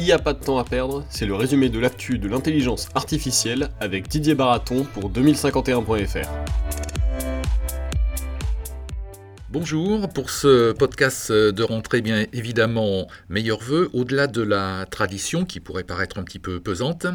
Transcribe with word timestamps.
Il 0.00 0.04
n'y 0.04 0.12
a 0.12 0.18
pas 0.18 0.32
de 0.32 0.42
temps 0.42 0.56
à 0.56 0.64
perdre, 0.64 1.04
c'est 1.10 1.26
le 1.26 1.34
résumé 1.34 1.68
de 1.68 1.78
l'actu 1.78 2.18
de 2.18 2.26
l'intelligence 2.26 2.88
artificielle 2.94 3.68
avec 3.80 4.08
Didier 4.08 4.34
Baraton 4.34 4.86
pour 4.94 5.10
2051.fr. 5.10 6.26
Bonjour, 9.52 10.08
pour 10.08 10.30
ce 10.30 10.70
podcast 10.70 11.32
de 11.32 11.62
rentrée, 11.64 12.02
bien 12.02 12.24
évidemment, 12.32 13.08
meilleurs 13.28 13.60
vœux. 13.60 13.90
Au-delà 13.92 14.28
de 14.28 14.42
la 14.42 14.86
tradition 14.88 15.44
qui 15.44 15.58
pourrait 15.58 15.82
paraître 15.82 16.18
un 16.18 16.22
petit 16.22 16.38
peu 16.38 16.60
pesante, 16.60 17.08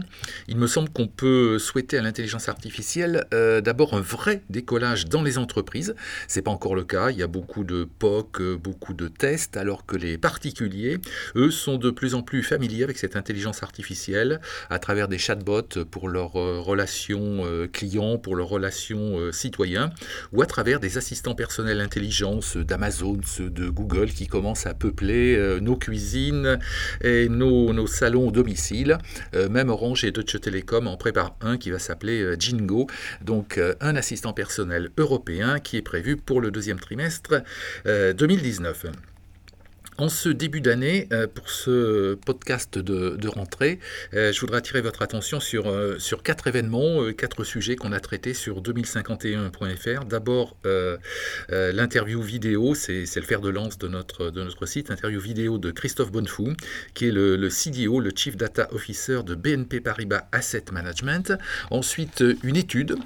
il 0.49 0.57
me 0.57 0.67
semble 0.67 0.89
qu'on 0.89 1.07
peut 1.07 1.57
souhaiter 1.59 1.97
à 1.97 2.01
l'intelligence 2.01 2.49
artificielle 2.49 3.25
euh, 3.33 3.61
d'abord 3.61 3.93
un 3.93 4.01
vrai 4.01 4.43
décollage 4.49 5.05
dans 5.05 5.23
les 5.23 5.37
entreprises. 5.37 5.95
C'est 6.27 6.41
pas 6.41 6.51
encore 6.51 6.75
le 6.75 6.83
cas. 6.83 7.09
Il 7.09 7.17
y 7.17 7.23
a 7.23 7.27
beaucoup 7.27 7.63
de 7.63 7.87
POC, 7.99 8.57
beaucoup 8.61 8.93
de 8.93 9.07
tests, 9.07 9.55
alors 9.55 9.85
que 9.85 9.95
les 9.95 10.17
particuliers, 10.17 10.97
eux, 11.37 11.51
sont 11.51 11.77
de 11.77 11.89
plus 11.89 12.15
en 12.15 12.21
plus 12.21 12.43
familiers 12.43 12.83
avec 12.83 12.97
cette 12.97 13.15
intelligence 13.15 13.63
artificielle 13.63 14.41
à 14.69 14.79
travers 14.79 15.07
des 15.07 15.19
chatbots 15.19 15.85
pour 15.89 16.09
leurs 16.09 16.35
euh, 16.35 16.59
relations 16.59 17.45
euh, 17.45 17.69
clients, 17.71 18.17
pour 18.17 18.35
leurs 18.35 18.49
relations 18.49 19.31
citoyens, 19.31 19.91
ou 20.33 20.41
à 20.41 20.45
travers 20.45 20.81
des 20.81 20.97
assistants 20.97 21.33
personnels 21.33 21.79
intelligents 21.79 22.24
ceux 22.41 22.63
d'Amazon, 22.63 23.19
ceux 23.23 23.49
de 23.49 23.69
Google 23.69 24.09
qui 24.09 24.27
commencent 24.27 24.65
à 24.65 24.73
peupler 24.73 25.35
euh, 25.35 25.59
nos 25.59 25.75
cuisines 25.75 26.59
et 27.01 27.29
nos, 27.29 27.87
salons 27.87 28.27
au 28.27 28.31
domicile. 28.31 28.97
Euh, 29.35 29.49
même 29.49 29.69
Orange 29.69 30.03
et 30.03 30.11
Deutsche 30.11 30.39
Telekom 30.39 30.87
en 30.87 30.97
préparent 30.97 31.35
un 31.41 31.57
qui 31.57 31.71
va 31.71 31.79
s'appeler 31.79 32.21
euh, 32.21 32.35
Jingo, 32.39 32.87
donc 33.21 33.59
un 33.79 33.95
assistant 33.95 34.33
personnel 34.33 34.89
européen 34.97 35.59
qui 35.59 35.77
est 35.77 35.81
prévu 35.81 36.17
pour 36.17 36.41
le 36.41 36.51
deuxième 36.51 36.79
trimestre 36.79 37.43
2019. 37.85 38.87
En 39.97 40.09
ce 40.09 40.27
début 40.27 40.59
d'année, 40.59 41.07
euh, 41.13 41.25
pour 41.25 41.49
ce 41.49 42.15
podcast 42.15 42.77
de, 42.77 43.27
rentrée, 43.29 43.79
euh, 44.13 44.33
je 44.33 44.41
voudrais 44.41 44.57
attirer 44.57 44.81
votre 44.81 45.01
attention 45.01 45.39
sur, 45.39 45.69
euh, 45.69 45.97
sur 45.99 46.21
quatre 46.21 46.47
événements, 46.47 47.13
quatre 47.13 47.45
sujets 47.45 47.77
qu'on 47.77 47.93
a 47.93 48.01
traités 48.01 48.33
sur 48.33 48.61
2051.fr. 48.61 50.03
D'abord, 50.03 50.57
l'interview 51.49 52.21
vidéo, 52.21 52.75
c'est 52.75 53.05
le 53.15 53.21
fer 53.21 53.39
de 53.39 53.49
lance 53.49 53.77
de 53.77 53.87
notre, 53.87 54.31
de 54.31 54.43
notre 54.43 54.65
site, 54.65 54.91
interview 54.91 55.19
vidéo 55.19 55.57
de 55.57 55.71
Christophe 55.71 56.11
Bonnefou, 56.11 56.53
qui 56.93 57.07
est 57.07 57.11
le, 57.11 57.49
CDO, 57.49 58.01
le 58.01 58.11
Chief 58.13 58.35
Data 58.35 58.67
Officer 58.71 59.21
de 59.25 59.33
BNP 59.35 59.79
Paribas 59.79 60.27
Asset 60.33 60.65
Management. 60.73 61.33
Ensuite, 61.71 62.23
une 62.43 62.57
étude, 62.57 62.97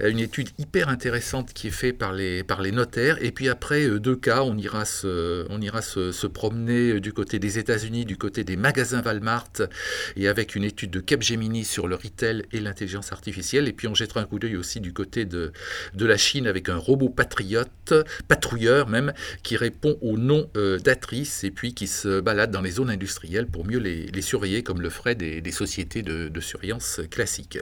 une 0.00 0.20
étude 0.20 0.48
hyper 0.58 0.88
intéressante 0.88 1.52
qui 1.52 1.68
est 1.68 1.72
faite 1.72 1.98
par 1.98 2.12
les, 2.14 2.42
par 2.42 2.62
les 2.62 2.72
notaires. 2.72 3.22
Et 3.22 3.32
puis 3.32 3.48
après, 3.48 3.86
deux 3.98 4.16
cas, 4.16 4.42
on 4.42 4.56
ira 4.56 4.84
se, 4.86 5.46
on 5.50 5.60
ira 5.60 5.82
se 5.82 6.26
promener 6.38 6.92
euh, 6.92 7.00
du 7.00 7.12
côté 7.12 7.40
des 7.40 7.58
États-Unis, 7.58 8.04
du 8.04 8.16
côté 8.16 8.44
des 8.44 8.56
magasins 8.56 9.02
Walmart, 9.04 9.50
et 10.14 10.28
avec 10.28 10.54
une 10.54 10.62
étude 10.62 10.92
de 10.92 11.00
Capgemini 11.00 11.64
sur 11.64 11.88
le 11.88 11.96
retail 11.96 12.44
et 12.52 12.60
l'intelligence 12.60 13.10
artificielle. 13.10 13.66
Et 13.66 13.72
puis 13.72 13.88
on 13.88 13.94
jettera 13.94 14.20
un 14.20 14.24
coup 14.24 14.38
d'œil 14.38 14.56
aussi 14.56 14.78
du 14.80 14.92
côté 14.92 15.24
de, 15.24 15.50
la 15.98 16.16
Chine 16.16 16.46
avec 16.46 16.68
un 16.68 16.76
robot 16.76 17.08
patriote, 17.08 17.92
patrouilleur 18.28 18.88
même, 18.88 19.12
qui 19.42 19.56
répond 19.56 19.98
au 20.00 20.16
nom 20.16 20.48
euh, 20.56 20.78
d'Atrice 20.78 21.42
et 21.42 21.50
puis 21.50 21.74
qui 21.74 21.88
se 21.88 22.20
balade 22.20 22.52
dans 22.52 22.62
les 22.62 22.70
zones 22.70 22.90
industrielles 22.90 23.48
pour 23.48 23.66
mieux 23.66 23.80
les, 23.80 24.22
surveiller 24.22 24.62
comme 24.62 24.80
le 24.80 24.90
feraient 24.90 25.16
des, 25.16 25.50
sociétés 25.50 26.02
de 26.02 26.40
surveillance 26.40 27.00
classiques. 27.10 27.58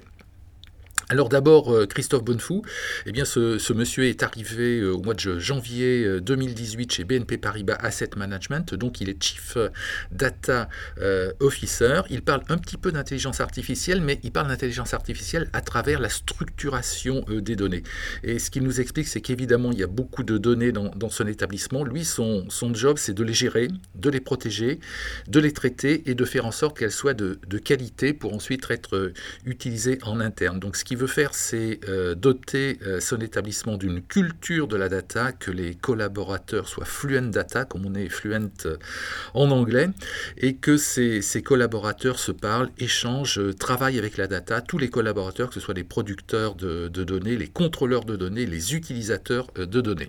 Alors 1.08 1.28
d'abord, 1.28 1.72
euh, 1.72 1.86
Christophe 1.86 2.24
Bonnefou, 2.24 2.62
eh 3.06 3.12
bien 3.12 3.24
ce, 3.24 3.72
monsieur 3.72 4.06
est 4.06 4.24
arrivé 4.24 4.80
euh, 4.80 4.90
au 4.90 5.00
mois 5.00 5.14
de 5.14 5.38
janvier 5.38 6.20
2018 6.20 6.90
euh, 6.90 6.94
chez 6.94 7.04
BNP 7.04 7.38
Paribas 7.38 7.74
Asset 7.74 8.10
Management, 8.16 8.74
donc 8.74 9.00
il 9.00 9.08
est 9.08 9.22
Chief 9.22 9.56
Data 10.10 10.68
Officer. 11.38 12.02
Il 12.10 12.22
parle 12.22 12.42
un 12.48 12.58
petit 12.58 12.76
peu 12.76 12.90
d'intelligence 12.90 13.40
artificielle, 13.40 14.00
mais 14.00 14.18
il 14.24 14.32
parle 14.32 14.48
d'intelligence 14.48 14.94
artificielle 14.94 15.48
à 15.52 15.60
travers 15.60 16.00
la 16.00 16.08
structuration 16.08 17.24
des 17.28 17.54
données. 17.54 17.84
Et 18.24 18.40
ce 18.40 18.50
qu'il 18.50 18.64
nous 18.64 18.80
explique, 18.80 19.06
c'est 19.06 19.20
qu'évidemment, 19.20 19.70
il 19.70 19.78
y 19.78 19.84
a 19.84 19.88
beaucoup 19.88 20.24
de 20.24 20.38
données 20.38 20.72
dans, 20.72 21.10
son 21.10 21.26
établissement. 21.28 21.84
Lui, 21.84 22.04
son, 22.04 22.48
job, 22.74 22.98
c'est 22.98 23.14
de 23.14 23.22
les 23.22 23.34
gérer, 23.34 23.68
de 23.94 24.10
les 24.10 24.20
protéger, 24.20 24.80
de 25.28 25.38
les 25.38 25.52
traiter 25.52 26.10
et 26.10 26.14
de 26.14 26.24
faire 26.24 26.46
en 26.46 26.52
sorte 26.52 26.78
qu'elles 26.78 26.90
soient 26.90 27.14
de, 27.14 27.38
qualité 27.58 28.12
pour 28.12 28.34
ensuite 28.34 28.66
être 28.70 29.12
utilisées 29.44 29.98
en 30.02 30.20
interne. 30.20 30.58
Veut 30.96 31.06
faire, 31.06 31.34
c'est 31.34 31.80
euh, 31.88 32.14
doter 32.14 32.78
euh, 32.86 33.00
son 33.00 33.20
établissement 33.20 33.76
d'une 33.76 34.02
culture 34.02 34.68
de 34.68 34.76
la 34.76 34.88
data, 34.88 35.32
que 35.32 35.50
les 35.50 35.74
collaborateurs 35.74 36.68
soient 36.68 36.84
fluent 36.84 37.30
data, 37.30 37.64
comme 37.64 37.86
on 37.86 37.94
est 37.94 38.08
fluent 38.08 38.50
euh, 38.66 38.76
en 39.34 39.50
anglais, 39.50 39.88
et 40.36 40.56
que 40.56 40.76
ces, 40.76 41.22
collaborateurs 41.44 42.18
se 42.18 42.32
parlent, 42.32 42.70
échangent, 42.78 43.40
travaillent 43.58 43.98
avec 43.98 44.16
la 44.16 44.26
data, 44.26 44.60
tous 44.60 44.78
les 44.78 44.88
collaborateurs, 44.88 45.48
que 45.48 45.54
ce 45.54 45.60
soit 45.60 45.74
les 45.74 45.84
producteurs 45.84 46.54
de 46.54 46.88
données, 46.88 47.36
les 47.36 47.48
contrôleurs 47.48 48.04
de 48.04 48.16
données, 48.16 48.46
les 48.46 48.74
utilisateurs 48.74 49.46
de 49.56 49.80
données. 49.80 50.08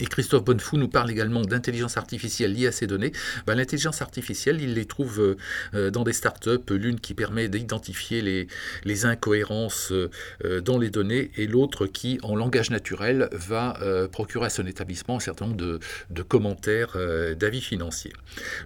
Et 0.00 0.06
Christophe 0.06 0.44
Bonnefou 0.44 0.78
nous 0.78 0.88
parle 0.88 1.10
également 1.10 1.42
d'intelligence 1.42 1.96
artificielle 1.96 2.54
liée 2.54 2.66
à 2.66 2.72
ces 2.72 2.86
données. 2.86 3.12
Ben, 3.46 3.54
L'intelligence 3.54 4.00
artificielle, 4.00 4.60
il 4.62 4.74
les 4.74 4.86
trouve 4.86 5.20
euh, 5.20 5.36
euh, 5.74 5.90
dans 5.90 6.02
des 6.02 6.14
startups, 6.14 6.70
l'une 6.70 6.98
qui 6.98 7.14
permet 7.14 7.48
d'identifier 7.48 8.22
les, 8.22 9.04
incohérences 9.04 9.92
euh, 9.92 10.60
dans 10.60 10.78
les 10.78 10.88
données 10.88 11.30
et 11.36 11.46
l'autre 11.46 11.86
qui, 11.86 12.18
en 12.22 12.36
langage 12.36 12.70
naturel, 12.70 13.28
va 13.32 13.78
procurer 14.12 14.46
à 14.46 14.50
son 14.50 14.66
établissement 14.66 15.16
un 15.16 15.20
certain 15.20 15.46
nombre 15.46 15.56
de, 15.56 15.80
de 16.10 16.22
commentaires 16.22 16.96
d'avis 17.36 17.60
financiers. 17.60 18.12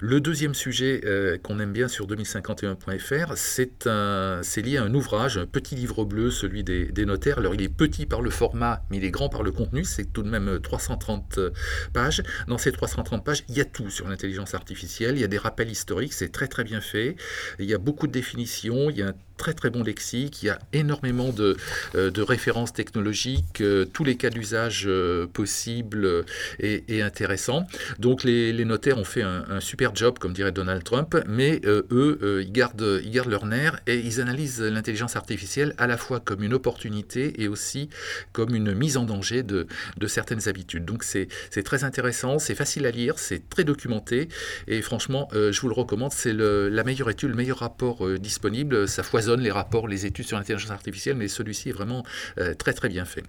Le 0.00 0.20
deuxième 0.20 0.54
sujet 0.54 1.40
qu'on 1.42 1.58
aime 1.58 1.72
bien 1.72 1.88
sur 1.88 2.06
2051.fr, 2.06 3.32
c'est 3.36 4.62
lié 4.62 4.76
à 4.76 4.82
un 4.82 4.94
ouvrage, 4.94 5.38
un 5.38 5.46
petit 5.46 5.74
livre 5.74 6.04
bleu, 6.04 6.30
celui 6.30 6.64
des, 6.64 6.86
des 6.86 7.06
notaires. 7.06 7.38
Alors 7.38 7.54
il 7.54 7.62
est 7.62 7.68
petit 7.68 8.04
par 8.04 8.20
le 8.20 8.30
format, 8.30 8.82
mais 8.90 8.98
il 8.98 9.04
est 9.04 9.10
grand 9.10 9.28
par 9.28 9.42
le 9.42 9.52
contenu, 9.52 9.84
c'est 9.84 10.12
tout 10.12 10.22
de 10.22 10.28
même 10.28 10.58
330 10.60 11.15
euh, 11.38 11.50
pages. 11.92 12.22
Dans 12.48 12.58
ces 12.58 12.72
330 12.72 13.24
pages, 13.24 13.44
il 13.48 13.56
y 13.56 13.60
a 13.60 13.64
tout 13.64 13.90
sur 13.90 14.08
l'intelligence 14.08 14.54
artificielle. 14.54 15.16
Il 15.16 15.20
y 15.20 15.24
a 15.24 15.28
des 15.28 15.38
rappels 15.38 15.70
historiques, 15.70 16.12
c'est 16.12 16.30
très 16.30 16.48
très 16.48 16.64
bien 16.64 16.80
fait. 16.80 17.16
Il 17.58 17.66
y 17.66 17.74
a 17.74 17.78
beaucoup 17.78 18.06
de 18.06 18.12
définitions, 18.12 18.90
il 18.90 18.98
y 18.98 19.02
a 19.02 19.08
un 19.08 19.14
très 19.36 19.54
très 19.54 19.70
bon 19.70 19.82
lexique, 19.82 20.42
il 20.42 20.46
y 20.46 20.50
a 20.50 20.58
énormément 20.72 21.30
de, 21.30 21.56
euh, 21.94 22.10
références 22.18 22.72
technologiques, 22.72 23.60
euh, 23.60 23.84
tous 23.84 24.02
les 24.02 24.16
cas 24.16 24.30
d'usage 24.30 24.84
euh, 24.86 25.26
possibles 25.26 26.24
et, 26.58 27.02
intéressants. 27.02 27.66
Donc 27.98 28.24
les, 28.24 28.64
notaires 28.64 28.98
ont 28.98 29.04
fait 29.04 29.22
un, 29.22 29.60
super 29.60 29.94
job, 29.94 30.18
comme 30.18 30.32
dirait 30.32 30.50
Donald 30.50 30.82
Trump, 30.82 31.16
mais 31.28 31.60
eux, 31.64 32.42
ils, 32.42 32.50
gardent, 32.50 33.00
ils 33.04 33.10
gardent 33.10 33.30
leur 33.30 33.46
nerf 33.46 33.78
et 33.86 33.98
ils 33.98 34.20
analysent 34.20 34.60
l'intelligence 34.60 35.14
artificielle 35.14 35.74
à 35.78 35.86
la 35.86 35.96
fois 35.96 36.18
comme 36.20 36.42
une 36.42 36.54
opportunité 36.54 37.40
et 37.40 37.48
aussi 37.48 37.88
comme 38.32 38.54
une 38.54 38.74
mise 38.74 38.96
en 38.96 39.04
danger 39.04 39.42
de, 39.42 39.66
de 39.96 40.06
certaines 40.06 40.48
habitudes. 40.48 40.84
Donc 40.84 41.04
c'est 41.04 41.28
très 41.64 41.84
intéressant, 41.84 42.38
c'est 42.38 42.54
facile 42.54 42.86
à 42.86 42.90
lire, 42.90 43.18
c'est 43.18 43.48
très 43.48 43.62
documenté 43.62 44.28
et 44.66 44.82
franchement, 44.82 45.28
je 45.32 45.60
vous 45.60 45.68
le 45.68 45.74
recommande, 45.74 46.12
c'est 46.12 46.32
la 46.32 46.84
meilleure 46.84 47.10
étude, 47.10 47.28
le 47.28 47.36
meilleur 47.36 47.58
rapport 47.58 48.08
disponible, 48.18 48.88
ça 48.88 49.02
foisonne 49.02 49.25
les 49.34 49.50
rapports, 49.50 49.88
les 49.88 50.06
études 50.06 50.26
sur 50.26 50.36
l'intelligence 50.36 50.70
artificielle, 50.70 51.16
mais 51.16 51.28
celui-ci 51.28 51.70
est 51.70 51.72
vraiment 51.72 52.04
euh, 52.38 52.54
très 52.54 52.72
très 52.72 52.88
bien 52.88 53.04
fait. 53.04 53.24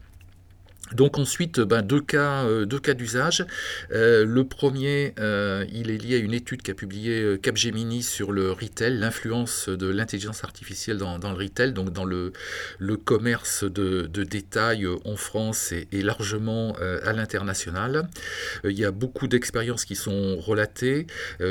Donc 0.93 1.17
ensuite, 1.17 1.59
ben, 1.59 1.81
deux 1.81 2.01
cas, 2.01 2.45
euh, 2.45 2.65
deux 2.65 2.79
cas 2.79 2.93
d'usage. 2.93 3.45
Euh, 3.91 4.25
le 4.25 4.45
premier, 4.45 5.13
euh, 5.19 5.65
il 5.71 5.91
est 5.91 5.97
lié 5.97 6.15
à 6.15 6.19
une 6.19 6.33
étude 6.33 6.61
qu'a 6.61 6.73
publiée 6.73 7.37
Capgemini 7.41 8.03
sur 8.03 8.31
le 8.31 8.51
retail, 8.51 8.97
l'influence 8.97 9.67
de 9.69 9.87
l'intelligence 9.87 10.43
artificielle 10.43 10.97
dans, 10.97 11.17
le 11.17 11.37
retail, 11.37 11.73
donc 11.73 11.91
dans 11.91 12.05
le, 12.05 12.31
commerce 13.03 13.63
de, 13.63 14.07
détail 14.23 14.87
en 15.05 15.15
France 15.15 15.71
et, 15.71 16.01
largement 16.01 16.75
à 17.03 17.13
l'international. 17.13 18.07
il 18.63 18.77
y 18.77 18.85
a 18.85 18.91
beaucoup 18.91 19.27
d'expériences 19.27 19.85
qui 19.85 19.95
sont 19.95 20.37
relatées, 20.37 21.07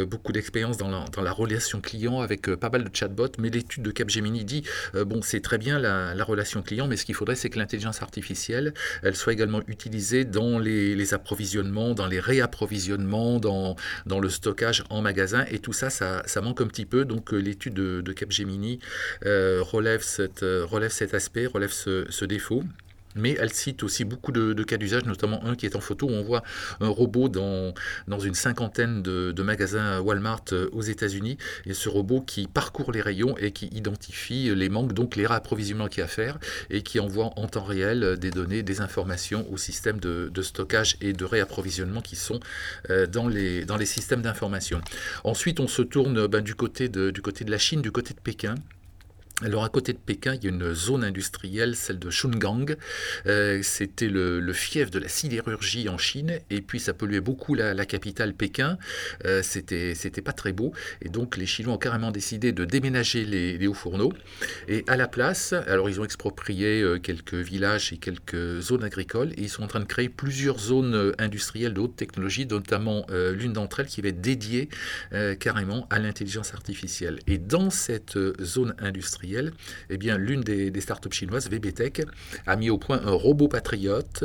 beaucoup 0.09 0.33
d'expériences 0.33 0.77
dans 0.77 0.89
la, 0.89 1.05
dans 1.13 1.23
la, 1.23 1.33
relation 1.33 1.81
client 1.81 2.21
avec 2.21 2.55
pas 2.57 2.71
mal 2.71 2.85
de 2.85 2.91
chatbots, 2.95 3.33
mais 3.39 3.51
l'étude 3.51 3.83
de 3.83 3.91
Capgemini 3.91 4.45
dit, 4.45 4.63
bon, 4.95 5.23
c'est 5.23 5.41
très 5.41 5.59
bien 5.59 5.79
la, 5.79 6.15
la, 6.15 6.25
relation 6.25 6.63
client, 6.63 6.87
mais 6.89 6.97
ce 6.97 7.05
qu'il 7.05 7.15
faudrait, 7.15 7.37
c'est 7.37 7.51
que 7.51 7.59
l'intelligence 7.59 8.03
artificielle, 8.03 8.75
elle 9.03 9.17
soit 9.17 9.26
également 9.33 9.63
utilisé 9.67 10.25
dans 10.25 10.59
les, 10.59 11.15
approvisionnements, 11.15 11.95
dans 11.95 12.07
les 12.07 12.21
réapprovisionnements, 12.21 13.39
dans, 13.39 13.77
dans 14.07 14.21
le 14.21 14.29
stockage 14.29 14.85
en 14.91 15.03
magasin. 15.03 15.45
Et 15.51 15.59
tout 15.59 15.73
ça, 15.73 15.91
ça, 15.91 16.41
manque 16.43 16.61
un 16.61 16.67
petit 16.67 16.87
peu. 16.87 17.05
Donc 17.05 17.33
euh, 17.33 17.39
l'étude 17.39 17.75
de, 17.75 18.13
Capgemini 18.13 18.79
euh, 19.25 19.63
relève, 19.63 20.03
cette, 20.03 20.43
euh, 20.43 20.65
relève 20.65 20.91
cet 20.91 21.15
aspect, 21.15 21.47
relève 21.47 21.73
ce 21.73 22.25
défaut. 22.25 22.63
Mais 23.17 23.37
elle 23.39 23.53
cite 23.53 23.83
aussi 23.83 24.05
beaucoup 24.05 24.33
de, 24.33 24.63
cas 24.63 24.77
d'usage, 24.77 25.05
notamment 25.05 25.45
un 25.45 25.55
qui 25.55 25.67
est 25.67 25.77
en 25.77 25.81
photo 25.81 26.07
où 26.07 26.11
on 26.11 26.23
voit 26.23 26.43
un 26.81 26.89
robot 26.89 27.29
dans, 27.29 27.75
une 28.19 28.35
cinquantaine 28.35 29.03
de, 29.03 29.43
magasins 29.43 30.01
Walmart 30.01 30.43
euh, 30.53 30.69
aux 30.73 30.83
États-Unis, 30.83 31.39
et 31.67 31.75
ce 31.75 31.89
robot 31.89 32.21
qui 32.21 32.49
parcourt 32.49 32.91
les 32.91 33.01
rayons 33.01 33.37
et 33.39 33.53
qui 33.53 33.67
identifie 33.67 34.53
les 34.55 34.69
manques, 34.69 34.93
donc 34.93 35.15
les 35.15 35.27
réapprovisionnements 35.27 35.89
qu'il 35.89 35.99
y 35.99 36.03
a 36.03 36.07
à 36.07 36.09
faire, 36.09 36.39
et 36.71 36.83
qui 36.83 37.01
envoie 37.01 37.33
en 37.37 37.47
temps 37.47 37.65
réel 37.65 38.17
des 38.19 38.31
données, 38.31 38.63
des 38.63 38.81
informations 38.81 39.51
au 39.53 39.57
système 39.57 39.99
de, 40.01 40.43
stockage 40.43 40.97
et 41.01 41.13
de 41.13 41.25
réapprovisionnement 41.25 42.01
qui 42.01 42.17
sont 42.17 42.41
euh, 42.91 43.07
dans 43.07 43.29
les, 43.29 43.65
systèmes 43.87 44.23
d'information. 44.23 44.81
Ensuite, 45.25 45.61
on 45.61 45.69
se 45.69 45.83
tourne 45.83 46.27
ben, 46.27 46.43
du 46.43 46.55
côté 46.55 46.89
de 46.89 47.51
la 47.51 47.59
Chine, 47.59 47.83
du 47.83 47.93
côté 47.93 48.15
de 48.15 48.21
Pékin. 48.21 48.57
Alors 49.43 49.65
à 49.65 49.69
côté 49.69 49.93
de 49.93 49.99
Pékin, 49.99 50.35
il 50.35 50.45
y 50.45 50.47
a 50.47 50.51
une 50.51 50.73
zone 50.73 51.05
industrielle, 51.05 51.77
celle 51.77 51.99
de 51.99 52.09
Shungang. 52.09 52.75
Euh, 53.27 53.61
c'était 53.63 54.09
le, 54.09 54.41
fief 54.55 54.91
de 54.91 54.99
la 54.99 55.09
sidérurgie 55.09 55.91
en 55.91 55.99
Chine, 55.99 56.39
et 56.49 56.63
puis 56.63 56.81
ça 56.81 56.95
polluait 56.95 57.21
beaucoup 57.21 57.55
la, 57.55 57.85
capitale 57.85 58.33
Pékin. 58.33 58.79
Euh, 59.27 59.43
c'était 59.43 60.23
pas 60.25 60.33
très 60.33 60.53
beau, 60.53 60.73
et 61.03 61.11
donc 61.11 61.37
les 61.37 61.45
Chinois 61.45 61.75
ont 61.75 61.79
carrément 61.79 62.13
décidé 62.13 62.53
de 62.53 62.65
déménager 62.65 63.27
les, 63.27 63.67
hauts 63.67 63.75
fourneaux. 63.75 64.15
Et 64.69 64.85
à 64.87 64.97
la 64.97 65.07
place, 65.07 65.53
alors 65.53 65.91
ils 65.91 66.01
ont 66.01 66.05
exproprié 66.05 66.81
euh, 66.81 66.99
quelques 66.99 67.35
villages 67.35 67.93
et 67.93 67.99
quelques 67.99 68.61
zones 68.61 68.85
agricoles, 68.85 69.33
et 69.37 69.43
ils 69.43 69.51
sont 69.51 69.65
en 69.65 69.69
train 69.69 69.81
de 69.81 69.85
créer 69.85 70.09
plusieurs 70.09 70.59
zones 70.59 71.13
industrielles 71.19 71.75
de 71.75 71.81
haute 71.81 71.97
technologie, 71.97 72.47
notamment 72.47 73.05
l'une 73.11 73.53
d'entre 73.53 73.81
elles 73.81 73.87
qui 73.87 74.01
va 74.01 74.09
être 74.09 74.23
dédiée 74.23 74.71
carrément 75.39 75.87
à 75.91 75.99
l'intelligence 75.99 76.55
artificielle. 76.55 77.19
Et 77.27 77.37
dans 77.37 77.69
cette 77.69 78.19
zone 78.41 78.75
industrielle 78.79 79.26
eh 79.91 79.97
bien, 79.97 80.19
l'une 80.19 80.43
des, 80.43 80.81
startups 80.81 81.13
chinoises, 81.13 81.49
VBTech, 81.51 82.03
a 82.47 82.57
mis 82.57 82.71
au 82.71 82.79
point 82.79 83.01
un 83.05 83.13
robot 83.13 83.49
patriote, 83.49 84.25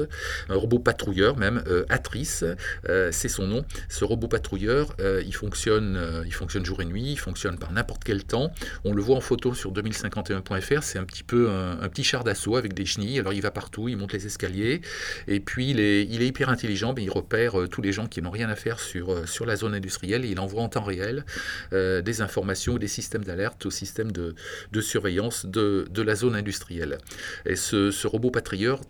un 0.49 0.55
robot 0.55 0.79
patrouilleur 0.79 1.37
même, 1.37 1.63
euh, 1.67 1.85
Atrice, 1.89 2.43
euh, 2.89 3.09
c'est 3.11 3.29
son 3.29 3.47
nom. 3.47 3.65
Ce 3.89 4.03
robot 4.03 4.27
patrouilleur, 4.27 4.95
euh, 4.99 5.23
il, 5.25 5.33
fonctionne, 5.33 6.23
il 6.25 6.33
fonctionne 6.33 6.65
jour 6.65 6.81
et 6.81 6.85
nuit, 6.85 7.11
il 7.11 7.19
fonctionne 7.19 7.57
par 7.57 7.71
n'importe 7.71 8.03
quel 8.03 8.23
temps. 8.23 8.51
On 8.83 8.93
le 8.93 9.01
voit 9.01 9.15
en 9.15 9.21
photo 9.21 9.53
sur 9.53 9.71
2051.fr, 9.73 10.83
c'est 10.83 10.99
un 10.99 11.03
petit 11.03 11.23
peu 11.23 11.49
un, 11.49 11.89
petit 11.89 12.03
char 12.03 12.23
d'assaut 12.23 12.55
avec 12.55 12.73
des 12.73 12.85
chenilles. 12.85 13.19
Alors 13.19 13.33
il 13.33 13.41
va 13.41 13.51
partout, 13.51 13.87
il 13.89 13.97
monte 13.97 14.13
les 14.13 14.25
escaliers, 14.25 14.81
et 15.27 15.39
puis 15.39 15.71
il 15.71 15.79
est, 15.79 16.05
hyper 16.05 16.49
intelligent, 16.49 16.93
mais 16.95 17.03
il 17.03 17.09
repère 17.09 17.55
tous 17.69 17.81
les 17.81 17.91
gens 17.91 18.05
qui 18.05 18.21
n'ont 18.21 18.29
rien 18.29 18.47
à 18.49 18.55
faire 18.55 18.79
sur, 18.79 19.27
sur 19.27 19.45
la 19.45 19.55
zone 19.55 19.73
industrielle 19.73 20.23
et 20.23 20.29
il 20.29 20.39
envoie 20.39 20.61
en 20.61 20.69
temps 20.69 20.83
réel 20.83 21.25
des 21.71 22.21
informations 22.21 22.73
ou 22.73 22.79
des 22.79 22.87
systèmes 22.87 23.23
d'alerte 23.23 23.65
au 23.65 23.71
système 23.71 24.11
de, 24.11 24.35
de 24.71 24.81
surveillance 24.91 25.45
de, 25.45 26.01
la 26.01 26.15
zone 26.15 26.35
industrielle. 26.35 26.97
Et 27.45 27.55
ce, 27.55 28.07
robot 28.07 28.31
patrouilleur, 28.31 28.81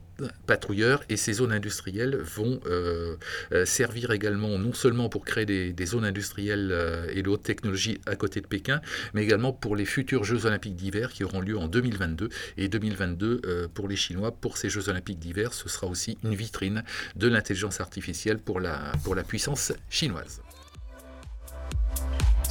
patrouilleur 0.45 1.03
et 1.09 1.17
ces 1.17 1.33
zones 1.33 1.51
industrielles 1.51 2.17
vont 2.17 2.59
euh, 2.65 3.15
euh, 3.51 3.65
servir 3.65 4.11
également 4.11 4.57
non 4.57 4.73
seulement 4.73 5.09
pour 5.09 5.25
créer 5.25 5.45
des, 5.45 5.85
zones 5.85 6.05
industrielles 6.05 6.69
euh, 6.71 7.07
et 7.13 7.21
de 7.21 7.29
haute 7.29 7.43
technologie 7.43 7.99
à 8.05 8.15
côté 8.15 8.41
de 8.41 8.47
Pékin, 8.47 8.81
mais 9.13 9.23
également 9.23 9.53
pour 9.53 9.75
les 9.75 9.85
futurs 9.85 10.23
Jeux 10.23 10.45
olympiques 10.45 10.75
d'hiver 10.75 11.11
qui 11.11 11.23
auront 11.23 11.41
lieu 11.41 11.57
en 11.57 11.67
2022. 11.67 12.29
Et 12.57 12.67
2022, 12.67 13.69
pour 13.73 13.87
les 13.87 13.95
Chinois, 13.95 14.31
pour 14.31 14.57
ces 14.57 14.69
Jeux 14.69 14.89
olympiques 14.89 15.19
d'hiver, 15.19 15.53
ce 15.53 15.69
sera 15.69 15.87
aussi 15.87 16.17
une 16.23 16.35
vitrine 16.35 16.83
de 17.15 17.27
l'intelligence 17.27 17.81
artificielle 17.81 18.39
pour 18.39 18.59
la, 18.59 18.91
pour 19.03 19.15
la 19.15 19.23
puissance 19.23 19.73
chinoise. 19.89 20.41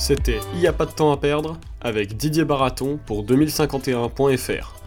C'était 0.01 0.41
Il 0.55 0.61
n'y 0.61 0.67
a 0.67 0.73
pas 0.73 0.87
de 0.87 0.93
temps 0.93 1.13
à 1.13 1.19
perdre 1.19 1.59
avec 1.83 2.17
Didier 2.17 2.47
Baraton 2.47 2.99
pour 3.05 3.23
2051.fr. 3.23 4.80